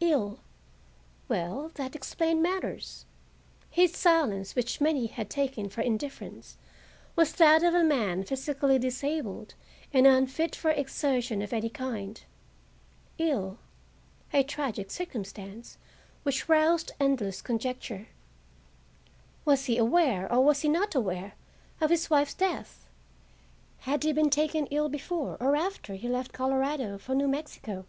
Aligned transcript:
Ill,—well, 0.00 1.70
that 1.74 1.94
explained 1.94 2.42
matters. 2.42 3.04
His 3.68 3.94
silence, 3.94 4.54
which 4.54 4.80
many 4.80 5.04
had 5.06 5.28
taken 5.28 5.68
for 5.68 5.82
indifference, 5.82 6.56
was 7.14 7.34
that 7.34 7.62
of 7.62 7.74
a 7.74 7.84
man 7.84 8.24
physically 8.24 8.78
disabled 8.78 9.52
and 9.92 10.06
unfit 10.06 10.56
for 10.56 10.70
exertion 10.70 11.42
of 11.42 11.52
any 11.52 11.68
kind. 11.68 12.24
Ill,—a 13.18 14.44
tragic 14.44 14.90
circumstance 14.90 15.76
which 16.22 16.48
roused 16.48 16.92
endless 16.98 17.42
conjecture. 17.42 18.06
Was 19.44 19.66
he 19.66 19.76
aware, 19.76 20.26
or 20.32 20.42
was 20.42 20.62
he 20.62 20.70
not 20.70 20.94
aware, 20.94 21.34
of 21.82 21.90
his 21.90 22.08
wife's 22.08 22.32
death? 22.32 22.86
Had 23.80 24.04
he 24.04 24.14
been 24.14 24.30
taken 24.30 24.64
ill 24.70 24.88
before 24.88 25.36
or 25.38 25.54
after 25.54 25.96
he 25.96 26.08
left 26.08 26.32
Colorado 26.32 26.96
for 26.96 27.14
New 27.14 27.28
Mexico? 27.28 27.84